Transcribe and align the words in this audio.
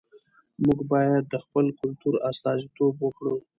موږ 0.65 0.79
بايد 0.89 1.23
د 1.29 1.33
خپل 1.43 1.65
کلتور 1.79 2.13
استازیتوب 2.29 2.93
وکړو. 3.01 3.35